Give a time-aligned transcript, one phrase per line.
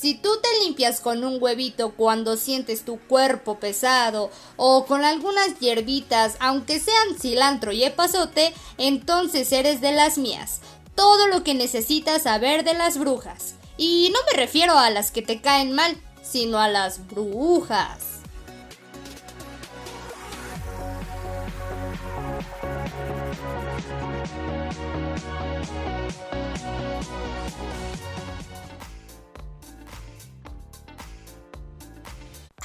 [0.00, 5.58] Si tú te limpias con un huevito cuando sientes tu cuerpo pesado o con algunas
[5.58, 10.60] hierbitas, aunque sean cilantro y epazote, entonces eres de las mías.
[10.94, 13.56] Todo lo que necesitas saber de las brujas.
[13.76, 18.07] Y no me refiero a las que te caen mal, sino a las brujas.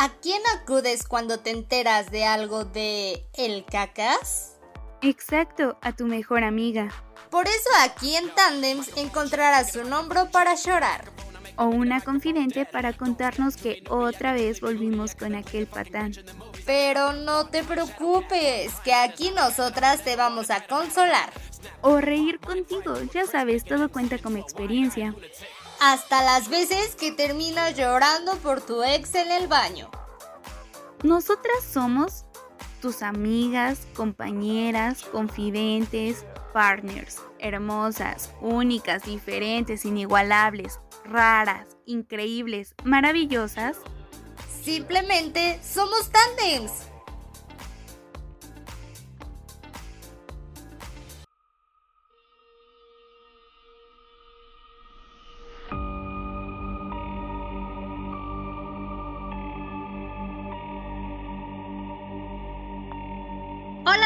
[0.03, 4.57] ¿A quién acudes cuando te enteras de algo de el cacas?
[5.01, 6.89] Exacto, a tu mejor amiga.
[7.29, 11.05] Por eso aquí en Tandems encontrarás un hombro para llorar.
[11.55, 16.13] O una confidente para contarnos que otra vez volvimos con aquel patán.
[16.65, 21.31] Pero no te preocupes, que aquí nosotras te vamos a consolar.
[21.81, 25.13] O reír contigo, ya sabes, todo cuenta como experiencia
[25.83, 29.91] hasta las veces que terminas llorando por tu ex en el baño.
[31.03, 32.23] Nosotras somos
[32.81, 43.77] tus amigas, compañeras, confidentes, partners, hermosas, únicas, diferentes, inigualables, raras, increíbles, maravillosas.
[44.63, 46.71] Simplemente somos tandems.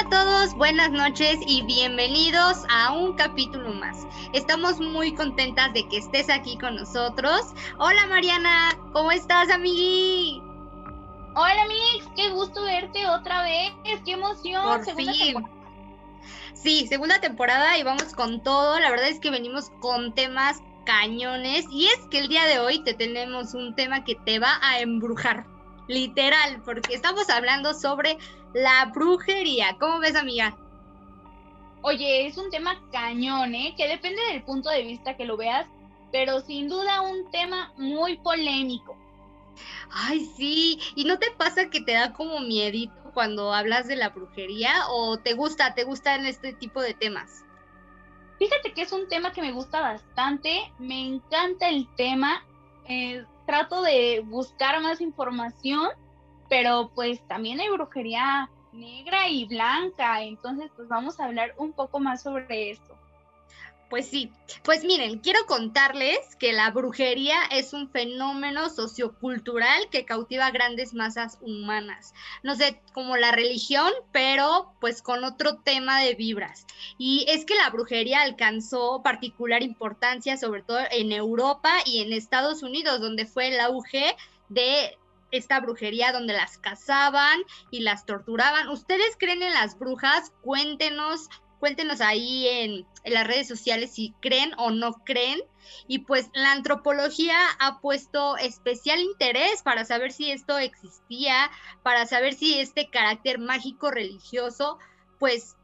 [0.08, 4.08] A todos, buenas noches y bienvenidos a un capítulo más.
[4.32, 7.42] Estamos muy contentas de que estés aquí con nosotros.
[7.78, 10.42] Hola Mariana, ¿cómo estás, amigui?
[11.36, 13.74] Hola, Mix, qué gusto verte otra vez,
[14.06, 14.64] qué emoción.
[14.64, 15.34] Por segunda fin.
[15.34, 15.56] Temporada.
[16.54, 18.80] Sí, segunda temporada y vamos con todo.
[18.80, 22.80] La verdad es que venimos con temas cañones y es que el día de hoy
[22.80, 25.57] te tenemos un tema que te va a embrujar
[25.88, 28.18] literal, porque estamos hablando sobre
[28.54, 29.78] la brujería.
[29.80, 30.58] ¿Cómo ves, amiga?
[31.82, 33.74] Oye, es un tema cañón, ¿eh?
[33.78, 35.68] Que depende del punto de vista que lo veas,
[36.12, 38.98] pero sin duda un tema muy polémico.
[39.92, 44.10] Ay, sí, ¿y no te pasa que te da como miedito cuando hablas de la
[44.10, 47.44] brujería o te gusta, te gustan este tipo de temas?
[48.38, 52.46] Fíjate que es un tema que me gusta bastante, me encanta el tema,
[52.88, 55.88] eh, trato de buscar más información,
[56.50, 62.00] pero pues también hay brujería negra y blanca, entonces pues vamos a hablar un poco
[62.00, 62.96] más sobre esto.
[63.90, 64.32] Pues sí,
[64.64, 71.38] pues miren, quiero contarles que la brujería es un fenómeno sociocultural que cautiva grandes masas
[71.42, 72.14] humanas.
[72.44, 76.66] No sé, como la religión, pero pues con otro tema de vibras.
[76.98, 82.64] Y es que la brujería alcanzó particular importancia, sobre todo en Europa y en Estados
[82.64, 84.18] Unidos, donde fue el auge
[84.50, 84.98] de
[85.32, 87.40] esta brujería donde las cazaban
[87.72, 88.68] y las torturaban.
[88.70, 90.34] ¿Ustedes creen en las brujas?
[90.42, 91.30] Cuéntenos
[91.60, 95.42] Cuéntenos ahí en, las redes sociales si creen o no creen.
[95.88, 101.50] Y pues la antropología ha puesto especial interés para saber si esto existía,
[101.84, 104.78] para saber si este carácter mágico religioso,
[105.20, 105.56] pues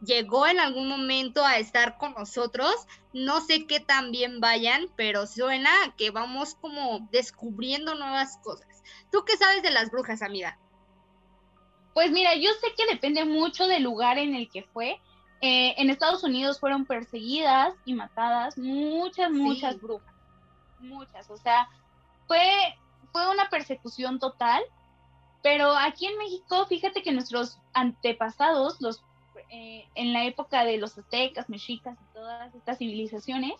[0.00, 2.74] llegó en algún momento a estar con nosotros.
[3.12, 8.82] No sé qué tan bien vayan, pero suena que vamos como descubriendo nuevas cosas.
[9.10, 10.58] ¿Tú qué sabes de las brujas, amiga?
[11.94, 15.00] Pues mira, yo sé que depende mucho del lugar en el que fue,
[15.40, 20.14] eh, en Estados Unidos fueron perseguidas y matadas muchas, muchas brujas.
[20.80, 21.30] Muchas.
[21.30, 21.68] O sea,
[22.26, 22.42] fue,
[23.12, 24.62] fue una persecución total.
[25.42, 29.04] Pero aquí en México, fíjate que nuestros antepasados, los,
[29.50, 33.52] eh, en la época de los aztecas, mexicas y todas estas civilizaciones,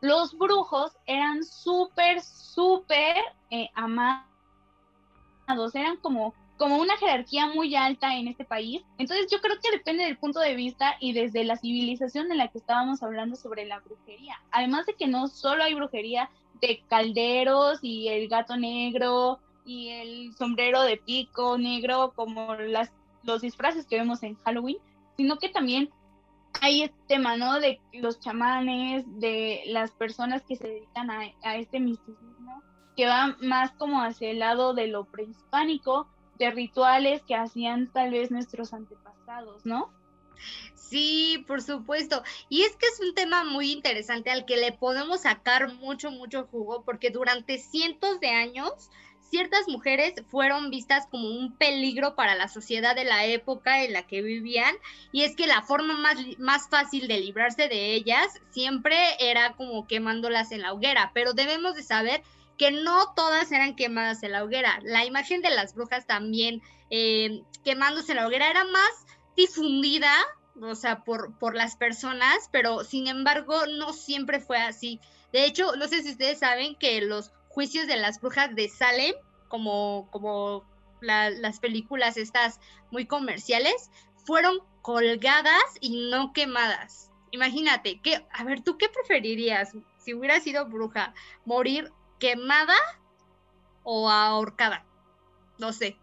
[0.00, 3.16] los brujos eran súper, súper
[3.50, 4.35] eh, amados.
[5.74, 8.82] Eran como como una jerarquía muy alta en este país.
[8.98, 12.48] Entonces yo creo que depende del punto de vista y desde la civilización en la
[12.48, 14.40] que estábamos hablando sobre la brujería.
[14.50, 16.30] Además de que no solo hay brujería
[16.60, 22.90] de calderos y el gato negro y el sombrero de pico negro como las,
[23.22, 24.78] los disfraces que vemos en Halloween,
[25.16, 25.90] sino que también
[26.62, 27.60] hay este tema, ¿no?
[27.60, 32.62] De los chamanes, de las personas que se dedican a, a este misticismo,
[32.96, 36.08] que va más como hacia el lado de lo prehispánico,
[36.38, 39.90] de rituales que hacían tal vez nuestros antepasados, ¿no?
[40.74, 42.22] Sí, por supuesto.
[42.48, 46.46] Y es que es un tema muy interesante al que le podemos sacar mucho, mucho
[46.46, 48.90] jugo, porque durante cientos de años
[49.30, 54.06] ciertas mujeres fueron vistas como un peligro para la sociedad de la época en la
[54.06, 54.74] que vivían
[55.12, 59.86] y es que la forma más, más fácil de librarse de ellas siempre era como
[59.86, 62.22] quemándolas en la hoguera, pero debemos de saber
[62.58, 64.78] que no todas eran quemadas en la hoguera.
[64.82, 69.06] La imagen de las brujas también eh, quemándose en la hoguera era más
[69.36, 70.12] difundida,
[70.60, 75.00] o sea, por, por las personas, pero sin embargo no siempre fue así.
[75.32, 79.14] De hecho, no sé si ustedes saben que los juicios de las brujas de Salem,
[79.48, 80.64] como, como
[81.00, 82.60] las películas estas
[82.90, 83.90] muy comerciales,
[84.24, 87.10] fueron colgadas y no quemadas.
[87.32, 91.12] Imagínate, que, a ver, ¿tú qué preferirías si hubieras sido bruja?
[91.44, 92.76] ¿Morir quemada
[93.82, 94.84] o ahorcada?
[95.58, 95.96] No sé.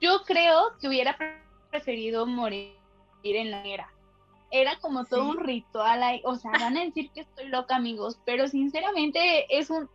[0.00, 1.16] Yo creo que hubiera
[1.70, 2.78] preferido morir
[3.22, 3.92] en la era.
[4.50, 8.48] Era como todo un ritual, o sea, van a decir que estoy loca, amigos, pero
[8.48, 9.90] sinceramente es un,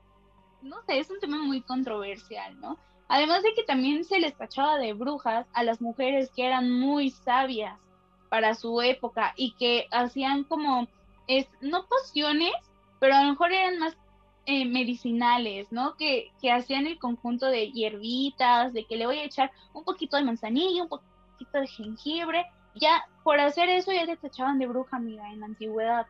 [0.62, 2.78] no sé, es un tema muy controversial, ¿no?
[3.08, 7.10] Además de que también se les tachaba de brujas a las mujeres que eran muy
[7.10, 7.80] sabias
[8.30, 10.88] para su época y que hacían como,
[11.28, 12.54] es, no pociones,
[13.00, 13.96] pero a lo mejor eran más
[14.45, 15.95] eh, medicinales, ¿no?
[15.95, 20.18] Que, que hacían el conjunto de hierbitas, de que le voy a echar un poquito
[20.18, 22.45] de manzanilla, un poquito de jengibre.
[22.75, 26.07] Ya, por hacer eso ya te tachaban de bruja, amiga, en la antigüedad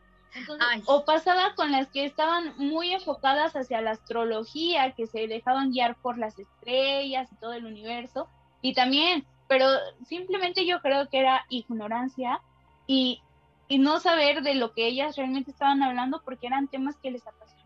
[0.85, 5.95] o pasaba con las que estaban muy enfocadas hacia la astrología, que se dejaban guiar
[5.95, 8.27] por las estrellas y todo el universo.
[8.61, 9.67] Y también, pero
[10.05, 12.41] simplemente yo creo que era ignorancia
[12.87, 13.21] y,
[13.67, 17.25] y no saber de lo que ellas realmente estaban hablando porque eran temas que les
[17.27, 17.62] apasionaban.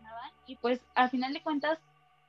[0.48, 1.78] Y pues al final de cuentas,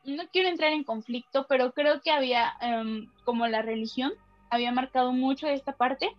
[0.03, 4.13] no quiero entrar en conflicto, pero creo que había, em, como la religión,
[4.51, 6.15] había marcado mucho esta parte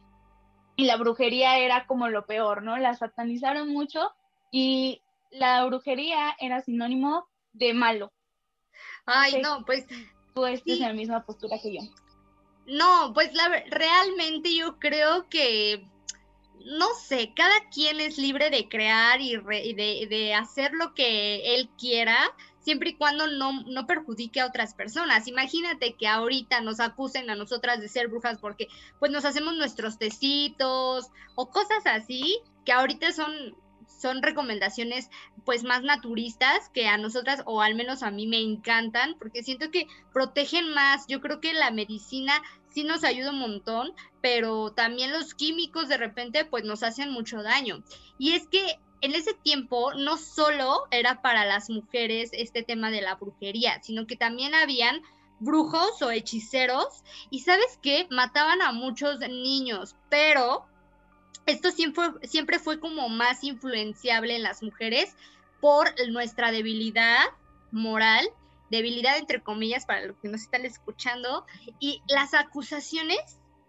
[0.76, 2.76] y la brujería era como lo peor, ¿no?
[2.78, 4.12] La satanizaron mucho
[4.50, 8.12] y la brujería era sinónimo de malo.
[9.06, 9.86] Ay, no, pues...
[10.34, 11.80] Tú estás en la misma postura que yo.
[12.66, 15.88] No, pues la, realmente yo creo que,
[16.64, 21.70] no sé, cada quien es libre de crear y, de, de, hacer lo que él
[21.78, 22.16] quiera,
[22.60, 25.26] siempre y cuando no, no perjudique a otras personas.
[25.26, 28.68] Imagínate que ahorita nos acusen a nosotras de ser brujas porque
[28.98, 33.56] pues nos hacemos nuestros tecitos o cosas así, que ahorita son
[34.00, 35.10] son recomendaciones
[35.44, 39.70] pues más naturistas que a nosotras o al menos a mí me encantan porque siento
[39.70, 41.06] que protegen más.
[41.06, 45.98] Yo creo que la medicina sí nos ayuda un montón, pero también los químicos de
[45.98, 47.82] repente pues nos hacen mucho daño.
[48.18, 53.02] Y es que en ese tiempo no solo era para las mujeres este tema de
[53.02, 55.02] la brujería, sino que también habían
[55.38, 60.66] brujos o hechiceros y sabes qué, mataban a muchos niños, pero
[61.50, 65.14] esto siempre, siempre fue como más influenciable en las mujeres
[65.60, 67.24] por nuestra debilidad
[67.70, 68.28] moral,
[68.70, 71.46] debilidad entre comillas para los que nos están escuchando,
[71.78, 73.18] y las acusaciones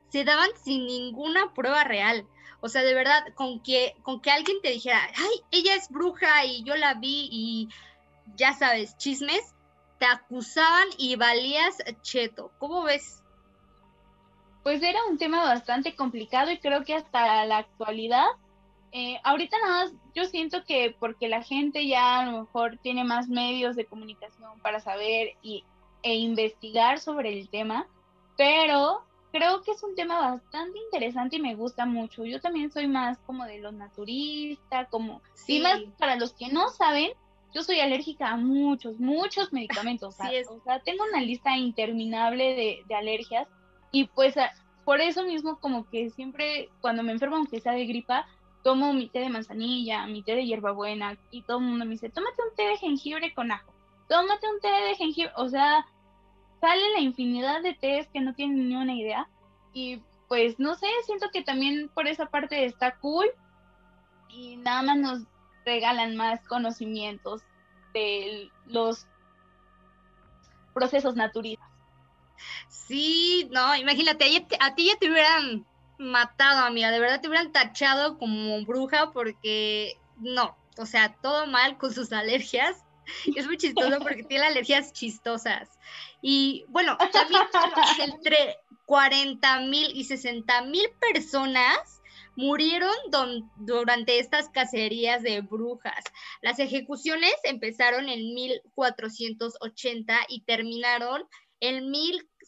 [0.10, 2.28] se daban sin ninguna prueba real.
[2.60, 6.45] O sea, de verdad, con que, con que alguien te dijera, ay, ella es bruja
[6.45, 7.69] y yo la vi y
[8.36, 9.42] ya sabes, chismes,
[9.98, 12.51] te acusaban y valías cheto.
[12.60, 13.20] ¿Cómo ves?
[14.63, 18.25] Pues era un tema bastante complicado y creo que hasta la actualidad,
[18.92, 23.04] eh, ahorita nada más, yo siento que porque la gente ya a lo mejor tiene
[23.04, 25.63] más medios de comunicación para saber y,
[26.04, 27.88] e investigar sobre el tema,
[28.38, 32.25] pero creo que es un tema bastante interesante y me gusta mucho.
[32.25, 35.22] Yo también soy más como de los naturistas, como...
[35.34, 35.58] Sí.
[35.58, 37.12] Y más para los que no saben,
[37.53, 40.15] yo soy alérgica a muchos, muchos medicamentos.
[40.20, 43.48] o, sea, tengo una lista interminable de, de alergias
[43.91, 44.36] y pues
[44.86, 48.27] por eso mismo como que siempre cuando me enfermo, aunque sea de gripa,
[48.63, 52.10] tomo mi té de manzanilla, mi té de hierbabuena y todo el mundo me dice,
[52.10, 53.74] tómate un té de jengibre con ajo,
[54.07, 55.86] tómate un té de jengibre, o sea,
[56.60, 59.27] sale la infinidad de tés que no tienen ni una idea.
[59.74, 63.25] Y pues no sé, siento que también por esa parte está cool
[64.29, 65.24] y nada más nos
[65.65, 67.41] regalan más conocimientos
[67.93, 69.07] de los
[70.74, 71.60] procesos naturales.
[72.67, 75.65] Sí, no, imagínate, a ti ya te hubieran
[75.98, 81.77] matado, amiga, de verdad te hubieran tachado como bruja porque no, o sea, todo mal
[81.77, 82.83] con sus alergias.
[83.36, 85.69] Es muy chistoso porque tiene alergias chistosas.
[86.21, 87.41] Y bueno, también
[88.00, 92.01] entre 40 mil y 60 mil personas
[92.36, 92.93] murieron
[93.57, 96.03] durante estas cacerías de brujas.
[96.41, 101.24] Las ejecuciones empezaron en 1480 y terminaron
[101.60, 101.89] en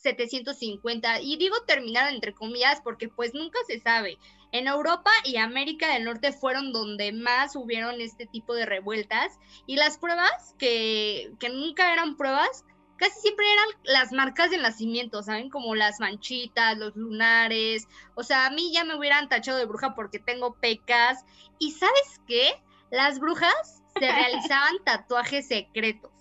[0.03, 1.21] 1750.
[1.21, 4.17] Y digo terminaron entre comillas porque pues nunca se sabe.
[4.51, 9.77] En Europa y América del Norte fueron donde más hubieron este tipo de revueltas y
[9.77, 12.63] las pruebas que, que nunca eran pruebas
[12.97, 15.49] casi siempre eran las marcas de nacimiento, ¿saben?
[15.49, 17.87] Como las manchitas, los lunares.
[18.15, 21.25] O sea, a mí ya me hubieran tachado de bruja porque tengo pecas.
[21.59, 22.61] Y ¿sabes qué?
[22.91, 26.12] Las brujas se realizaban tatuajes secretos.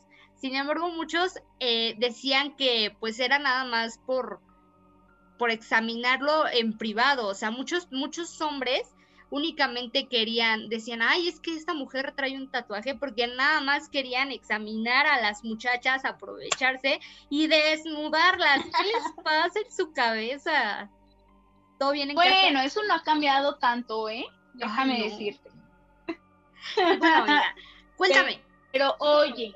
[0.42, 4.40] Sin embargo, muchos eh, decían que pues era nada más por,
[5.38, 7.28] por examinarlo en privado.
[7.28, 8.92] O sea, muchos, muchos hombres
[9.30, 14.32] únicamente querían, decían, ay, es que esta mujer trae un tatuaje porque nada más querían
[14.32, 16.98] examinar a las muchachas, aprovecharse
[17.30, 18.64] y desnudarlas.
[18.64, 20.90] ¿Qué les pasa en su cabeza?
[21.78, 24.26] Todo bien en Bueno, eso no ha cambiado tanto, ¿eh?
[24.54, 25.50] Déjame decirte.
[26.74, 27.54] Bueno, mira,
[27.96, 28.42] cuéntame.
[28.72, 29.54] pero oye,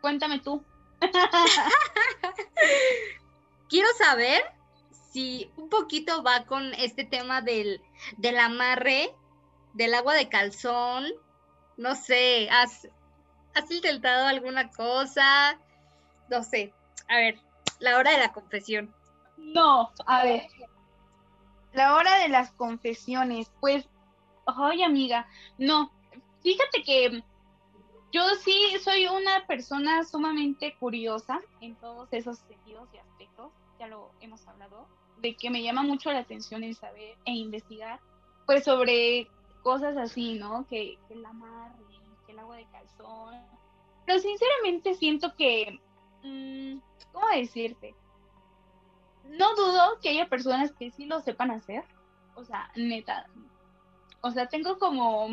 [0.00, 0.64] cuéntame tú.
[3.68, 4.42] Quiero saber
[5.12, 7.80] si un poquito va con este tema del,
[8.16, 9.14] del amarre,
[9.74, 11.06] del agua de calzón.
[11.76, 12.88] No sé, ¿has,
[13.54, 15.58] ¿has intentado alguna cosa?
[16.28, 16.72] No sé.
[17.08, 17.38] A ver,
[17.78, 18.94] la hora de la confesión.
[19.36, 20.46] No, a ver.
[21.72, 23.88] La hora de las confesiones, pues,
[24.46, 25.28] ay amiga,
[25.58, 25.92] no.
[26.42, 27.22] Fíjate que
[28.12, 34.10] yo sí soy una persona sumamente curiosa en todos esos sentidos y aspectos, ya lo
[34.20, 34.86] hemos hablado
[35.18, 38.00] de que me llama mucho la atención el saber e investigar,
[38.46, 39.28] pues sobre
[39.62, 40.66] cosas así, ¿no?
[40.66, 41.74] Que, que el amarre,
[42.26, 43.36] que el agua de calzón.
[44.06, 45.78] Pero sinceramente siento que,
[46.22, 46.78] mm,
[47.12, 47.94] ¿cómo decirte?
[49.24, 51.84] No dudo que haya personas que sí lo sepan hacer.
[52.34, 53.26] O sea, neta.
[54.22, 55.28] O sea, tengo como,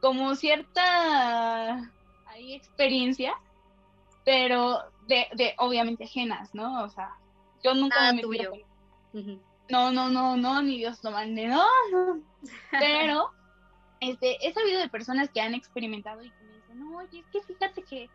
[0.00, 1.92] como cierta
[2.26, 3.34] ahí experiencia,
[4.24, 6.84] pero de, de obviamente ajenas, ¿no?
[6.84, 7.16] O sea,
[7.62, 8.64] yo nunca me he
[9.68, 11.64] no, no, no, no, ni Dios lo mande, no,
[12.70, 13.30] Pero
[14.00, 17.26] este, he sabido de personas que han experimentado y que me dicen, no, oye, es
[17.26, 18.08] que fíjate que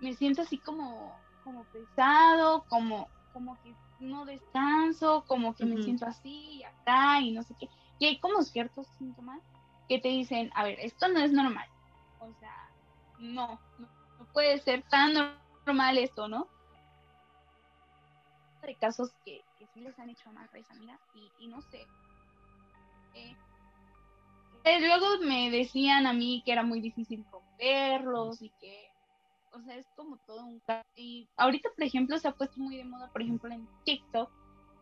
[0.00, 6.06] me siento así como, como pesado, como, como que no descanso, como que me siento
[6.06, 7.68] así y acá y no sé qué.
[7.98, 9.40] Y hay como ciertos síntomas
[9.88, 11.66] que te dicen, a ver, esto no es normal.
[12.20, 12.70] O sea,
[13.18, 13.88] no, no,
[14.32, 15.14] puede ser tan
[15.64, 16.46] normal esto, ¿no?
[18.62, 19.42] De casos que,
[19.76, 20.98] les han hecho más risa, mira,
[21.38, 21.86] y, no sé.
[23.14, 23.36] Eh,
[24.64, 28.90] eh, luego me decían a mí que era muy difícil romperlos y que,
[29.52, 30.60] o sea, es como todo un...
[30.96, 34.30] Y ahorita, por ejemplo, se ha puesto muy de moda, por ejemplo, en TikTok,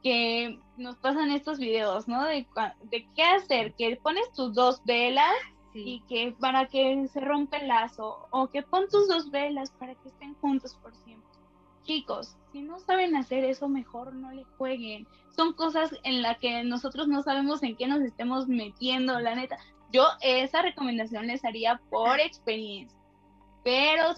[0.02, 2.24] que nos pasan estos videos, ¿no?
[2.24, 2.46] De,
[2.90, 5.34] de qué hacer, que pones tus dos velas
[5.74, 9.94] y que para que se rompa el lazo, o que pon tus dos velas para
[9.94, 11.26] que estén juntos por siempre.
[11.84, 15.06] Chicos, si no saben hacer eso, mejor no le jueguen.
[15.36, 19.58] Son cosas en las que nosotros no sabemos en qué nos estemos metiendo, la neta.
[19.92, 22.98] Yo esa recomendación les haría por experiencia.
[23.62, 24.14] Pero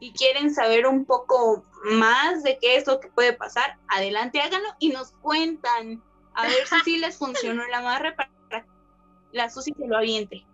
[0.00, 4.68] y quieren saber un poco más de qué es lo que puede pasar, adelante háganlo
[4.78, 6.02] y nos cuentan.
[6.34, 8.30] A ver si sí les funcionó el amarre para
[9.32, 10.46] la Susi se lo aviente.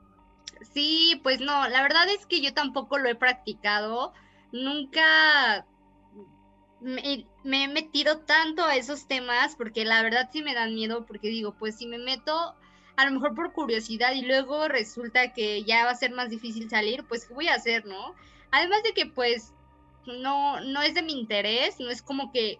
[0.72, 4.12] Sí, pues no, la verdad es que yo tampoco lo he practicado
[4.54, 5.66] nunca
[6.80, 11.28] me, he metido tanto a esos temas porque la verdad sí me dan miedo porque
[11.28, 12.54] digo, pues si me meto
[12.96, 16.70] a lo mejor por curiosidad y luego resulta que ya va a ser más difícil
[16.70, 18.14] salir, pues ¿qué voy a hacer, no?
[18.50, 19.52] Además de que pues
[20.06, 22.58] no, no es de mi interés, no es como que,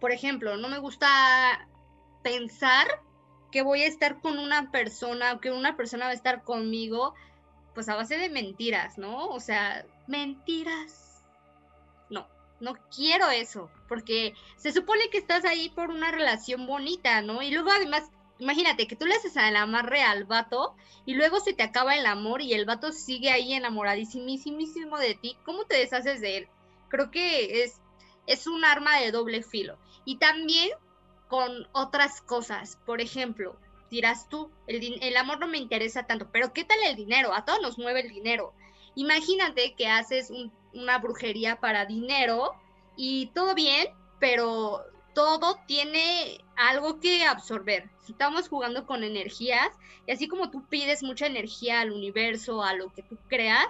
[0.00, 1.68] por ejemplo, no me gusta
[2.22, 2.86] pensar
[3.50, 7.14] que voy a estar con una persona o que una persona va a estar conmigo,
[7.74, 9.26] pues a base de mentiras, ¿no?
[9.28, 11.24] O sea, mentiras.
[12.08, 12.26] No,
[12.60, 17.42] no quiero eso, porque se supone que estás ahí por una relación bonita, ¿no?
[17.42, 18.10] Y luego además,
[18.40, 22.06] imagínate que tú le haces el amarre al vato y luego se te acaba el
[22.06, 25.36] amor y el vato sigue ahí enamoradísimo de ti.
[25.44, 26.48] ¿Cómo te deshaces de él?
[26.88, 27.80] Creo que es,
[28.26, 29.78] es un arma de doble filo.
[30.04, 30.70] Y también
[31.28, 33.56] con otras cosas, por ejemplo,
[33.90, 37.34] dirás tú, el, el amor no me interesa tanto, pero ¿qué tal el dinero?
[37.34, 38.52] A todos nos mueve el dinero.
[38.94, 40.32] Imagínate que haces
[40.72, 42.52] una brujería para dinero
[42.96, 47.90] y todo bien, pero todo tiene algo que absorber.
[48.08, 49.68] Estamos jugando con energías,
[50.06, 53.68] y así como tú pides mucha energía al universo, a lo que tú creas,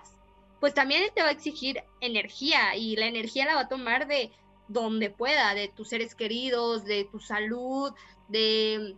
[0.60, 4.30] pues también te va a exigir energía y la energía la va a tomar de
[4.68, 7.92] donde pueda, de tus seres queridos, de tu salud,
[8.28, 8.96] de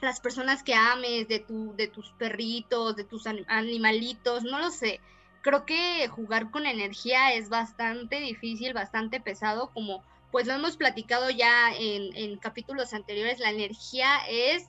[0.00, 5.00] las personas que ames, de, tu, de tus perritos, de tus animalitos, no lo sé
[5.44, 10.02] creo que jugar con energía es bastante difícil, bastante pesado, como
[10.34, 14.64] pues lo hemos platicado ya en, capítulos anteriores, la energía es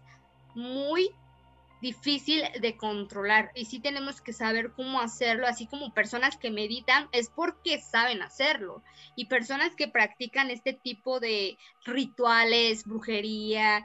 [0.53, 1.09] muy
[1.81, 7.09] difícil de controlar y sí tenemos que saber cómo hacerlo, así como personas que meditan
[7.11, 8.83] es porque saben hacerlo.
[9.15, 13.83] Y personas que practican este tipo de rituales, brujería,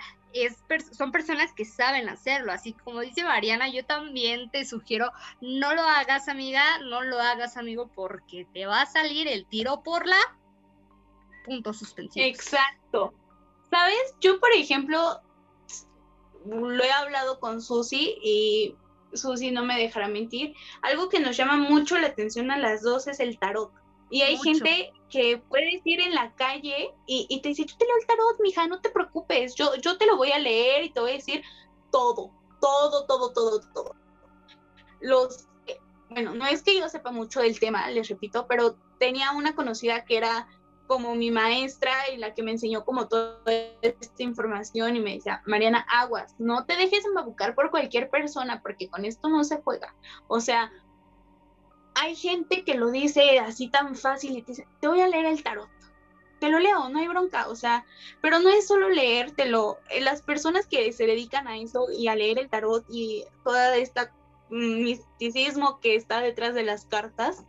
[0.93, 5.81] son personas que saben hacerlo, así como dice Mariana, yo también te sugiero, no lo
[5.81, 10.21] hagas amiga, no lo hagas amigo porque te va a salir el tiro por la
[11.45, 12.25] punto suspensivo.
[12.27, 13.15] Exacto.
[13.71, 14.15] ¿Sabes?
[14.21, 15.21] Yo, por ejemplo,
[16.45, 18.75] lo he hablado con Susi y
[19.15, 20.55] Susi no me dejará mentir.
[20.83, 23.73] Algo que nos llama mucho la atención a las dos es el tarot.
[24.11, 27.95] Y hay gente que puedes ir en la calle y, te dice, yo te leo
[28.01, 31.01] el tarot, mija, no te preocupes, yo, yo te lo voy a leer y te
[31.01, 31.45] voy a decir
[31.93, 33.95] todo, todo, todo, todo, todo.
[35.01, 35.47] Los,
[36.09, 40.05] bueno, no es que yo sepa mucho del tema, les repito, pero tenía una conocida
[40.05, 40.49] que era
[40.91, 43.39] como mi maestra y la que me enseñó como toda
[43.81, 48.89] esta información y me decía, Mariana, aguas, no te dejes embabucar por cualquier persona porque
[48.89, 49.95] con esto no se juega.
[50.27, 50.73] O sea,
[51.95, 55.27] hay gente que lo dice así tan fácil y te dice, te voy a leer
[55.27, 55.71] el tarot.
[56.41, 57.85] Te lo leo, no hay bronca, o sea,
[58.21, 59.79] pero no es solo leértelo.
[59.91, 63.77] Eh, las personas que se dedican a eso y a leer el tarot y toda
[63.77, 64.13] esta
[64.49, 67.45] misticismo que está detrás de las cartas,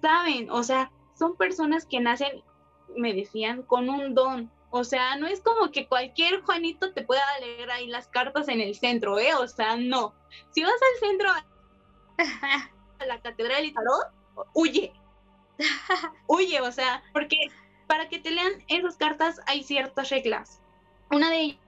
[0.00, 2.42] saben, o sea, son personas que nacen,
[2.96, 4.50] me decían, con un don.
[4.70, 8.60] O sea, no es como que cualquier Juanito te pueda leer ahí las cartas en
[8.60, 9.34] el centro, ¿eh?
[9.34, 10.14] O sea, no.
[10.50, 11.30] Si vas al centro
[13.00, 14.12] a la catedral y tarot,
[14.54, 14.92] huye.
[16.26, 17.36] huye, o sea, porque
[17.86, 20.60] para que te lean esas cartas hay ciertas reglas.
[21.10, 21.58] Una de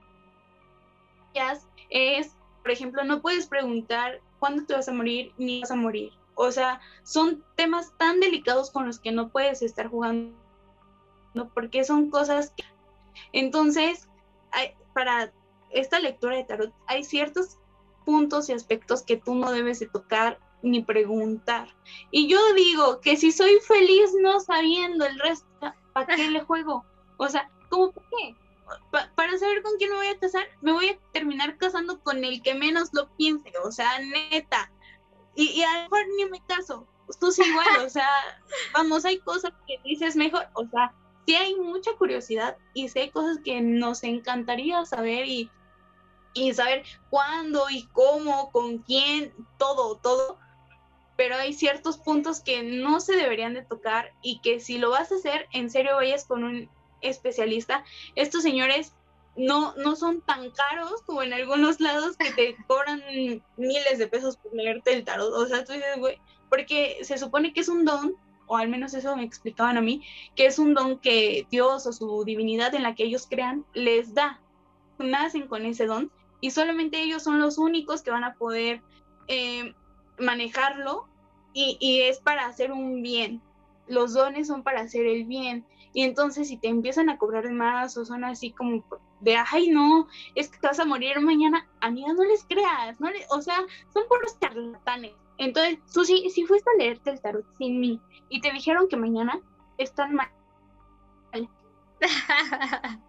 [1.33, 5.75] ellas es, por ejemplo, no puedes preguntar cuándo te vas a morir ni vas a
[5.75, 6.11] morir.
[6.43, 10.33] O sea, son temas tan delicados con los que no puedes estar jugando
[11.53, 12.63] porque son cosas que...
[13.31, 14.09] Entonces,
[14.95, 15.31] para
[15.69, 17.59] esta lectura de tarot hay ciertos
[18.05, 21.67] puntos y aspectos que tú no debes de tocar ni preguntar.
[22.09, 25.45] Y yo digo que si soy feliz no sabiendo el resto,
[25.93, 26.83] ¿para qué le juego?
[27.17, 28.35] O sea, ¿cómo por qué?
[28.89, 32.41] para saber con quién me voy a casar, me voy a terminar casando con el
[32.41, 34.71] que menos lo piense, o sea, neta,
[35.49, 36.87] y, a lo mejor ni me caso,
[37.19, 38.07] tú sí igual, o sea,
[38.73, 40.93] vamos, hay cosas que dices mejor, o sea,
[41.25, 45.49] sí hay mucha curiosidad y sí hay cosas que nos encantaría saber y,
[46.33, 50.37] y saber cuándo y cómo, con quién, todo, todo,
[51.15, 55.11] pero hay ciertos puntos que no se deberían de tocar y que si lo vas
[55.11, 56.69] a hacer, en serio vayas con un
[57.01, 57.83] especialista.
[58.15, 58.93] Estos señores
[59.41, 63.01] no, no son tan caros como en algunos lados que te cobran
[63.57, 65.33] miles de pesos por leerte el tarot.
[65.33, 68.93] O sea, tú dices, güey, porque se supone que es un don, o al menos
[68.93, 70.03] eso me explicaban a mí,
[70.35, 74.13] que es un don que Dios o su divinidad en la que ellos crean les
[74.13, 74.39] da.
[74.99, 78.83] Nacen con ese don y solamente ellos son los únicos que van a poder
[79.27, 79.73] eh,
[80.19, 81.07] manejarlo
[81.53, 83.41] y, y es para hacer un bien.
[83.91, 85.65] Los dones son para hacer el bien.
[85.93, 88.83] Y entonces si te empiezan a cobrar más o son así como
[89.19, 93.09] de, ay, no, es que te vas a morir mañana, amiga, no les creas, no
[93.29, 93.57] o sea,
[93.93, 95.11] son puros charlatanes.
[95.37, 97.99] Entonces, tú sí, si fuiste a leerte el tarot sin mí
[98.29, 99.39] y te dijeron que mañana
[99.77, 100.29] están mal.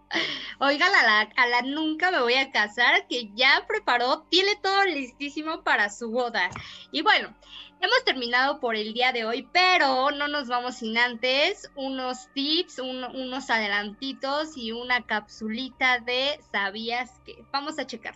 [0.59, 4.85] Oiga, a la, a la nunca me voy a casar, que ya preparó, tiene todo
[4.85, 6.49] listísimo para su boda.
[6.91, 7.35] Y bueno,
[7.83, 12.79] Hemos terminado por el día de hoy, pero no nos vamos sin antes unos tips,
[12.79, 17.43] unos adelantitos y una capsulita de ¿sabías que?
[17.51, 18.15] Vamos a checar.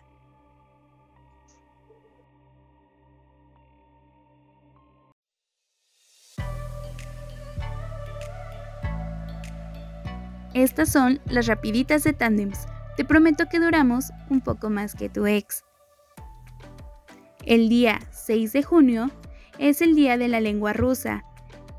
[10.57, 12.65] Estas son las rapiditas de tandems.
[12.95, 15.63] Te prometo que duramos un poco más que tu ex.
[17.45, 19.11] El día 6 de junio
[19.59, 21.23] es el Día de la Lengua Rusa.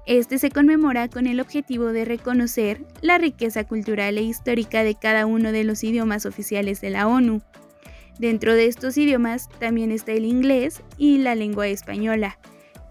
[0.07, 5.27] Este se conmemora con el objetivo de reconocer la riqueza cultural e histórica de cada
[5.27, 7.43] uno de los idiomas oficiales de la ONU.
[8.21, 12.38] Dentro de estos idiomas también está el inglés y la lengua española.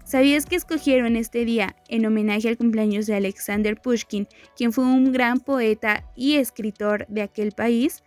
[0.08, 5.12] ¿Sabías que escogieron este día en homenaje al cumpleaños de Alexander Pushkin, quien fue un
[5.12, 8.02] gran poeta y escritor de aquel país?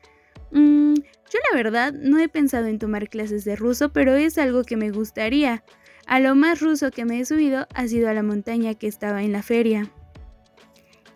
[0.49, 4.63] Mm, yo la verdad no he pensado en tomar clases de ruso, pero es algo
[4.63, 5.63] que me gustaría.
[6.07, 9.21] A lo más ruso que me he subido ha sido a la montaña que estaba
[9.21, 9.91] en la feria.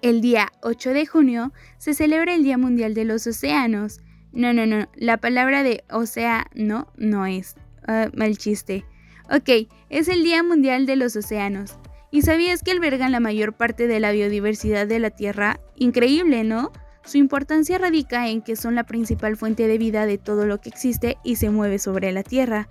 [0.03, 4.01] El día 8 de junio se celebra el Día Mundial de los Océanos.
[4.33, 7.55] No, no, no, la palabra de océano no es.
[7.87, 8.85] Ah, mal chiste.
[9.29, 11.77] Ok, es el Día Mundial de los Océanos.
[12.11, 15.59] ¿Y sabías que albergan la mayor parte de la biodiversidad de la Tierra?
[15.75, 16.71] Increíble, ¿no?
[17.03, 20.69] Su importancia radica en que son la principal fuente de vida de todo lo que
[20.69, 22.67] existe y se mueve sobre la Tierra.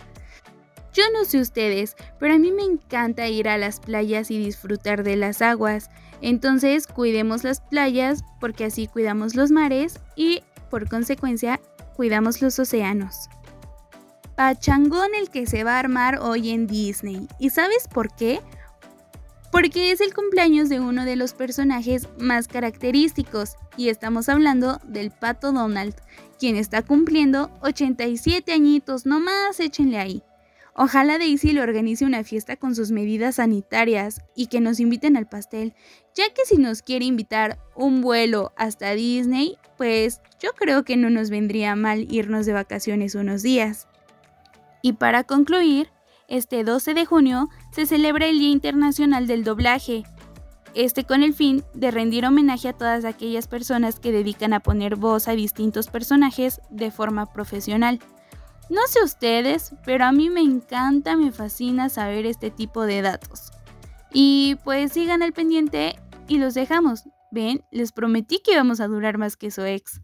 [0.93, 5.03] Yo no sé ustedes, pero a mí me encanta ir a las playas y disfrutar
[5.03, 5.91] de las aguas.
[6.21, 11.61] Entonces cuidemos las playas porque así cuidamos los mares y, por consecuencia,
[11.97, 13.29] cuidamos los océanos.
[14.37, 17.29] Pachangón el que se va a armar hoy en Disney.
[17.39, 18.41] ¿Y sabes por qué?
[19.53, 25.11] Porque es el cumpleaños de uno de los personajes más característicos, y estamos hablando del
[25.13, 25.95] Pato Donald,
[26.39, 30.23] quien está cumpliendo 87 añitos, no más échenle ahí.
[30.77, 35.29] Ojalá Daisy le organice una fiesta con sus medidas sanitarias y que nos inviten al
[35.29, 35.73] pastel,
[36.17, 41.11] ya que si nos quiere invitar un vuelo hasta Disney, pues yo creo que no
[41.11, 43.87] nos vendría mal irnos de vacaciones unos días.
[44.85, 45.89] Y para concluir,
[46.29, 50.05] este 12 de junio se celebra el Día Internacional del Doblaje,
[50.75, 54.97] este con el fin de rendir homenaje a todas aquellas personas que dedican a poner
[54.97, 57.99] voz a distintos personajes de forma profesional.
[58.69, 63.53] No sé ustedes, pero a mí me encanta, me fascina saber este tipo de datos.
[64.13, 67.05] Y pues sigan al pendiente y los dejamos.
[67.31, 70.03] Ven, les prometí que íbamos a durar más que su ex.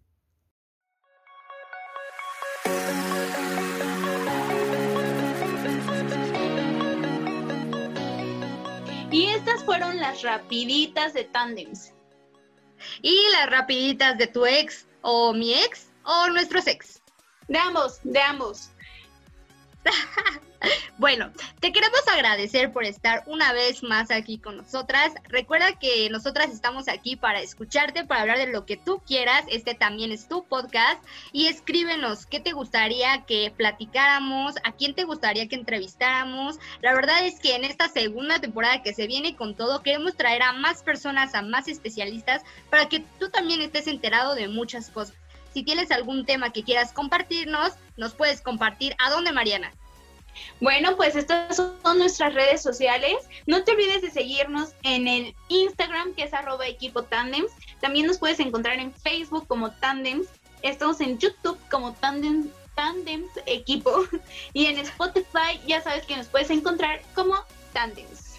[9.10, 11.92] Y estas fueron las rapiditas de tandems.
[13.02, 17.02] Y las rapiditas de tu ex o mi ex o nuestros ex.
[17.48, 18.70] De ambos, de ambos.
[20.98, 25.14] Bueno, te queremos agradecer por estar una vez más aquí con nosotras.
[25.24, 29.44] Recuerda que nosotras estamos aquí para escucharte, para hablar de lo que tú quieras.
[29.48, 31.02] Este también es tu podcast.
[31.32, 36.58] Y escríbenos qué te gustaría que platicáramos, a quién te gustaría que entrevistáramos.
[36.82, 40.42] La verdad es que en esta segunda temporada que se viene con todo, queremos traer
[40.42, 45.19] a más personas, a más especialistas, para que tú también estés enterado de muchas cosas.
[45.52, 48.94] Si tienes algún tema que quieras compartirnos, nos puedes compartir.
[48.98, 49.72] ¿A dónde, Mariana?
[50.60, 53.16] Bueno, pues estas son nuestras redes sociales.
[53.46, 57.50] No te olvides de seguirnos en el Instagram, que es arroba equipo tandems.
[57.80, 60.28] También nos puedes encontrar en Facebook como tandems.
[60.62, 64.04] Estamos en YouTube como tandems, tandems equipo.
[64.52, 67.34] Y en Spotify ya sabes que nos puedes encontrar como
[67.72, 68.36] tandems.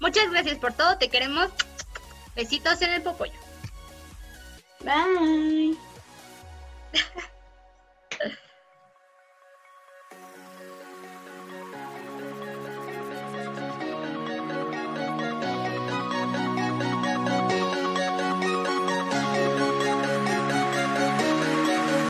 [0.00, 0.98] Muchas gracias por todo.
[0.98, 1.50] Te queremos.
[2.34, 3.51] Besitos en el popollo.
[4.84, 5.74] Bye.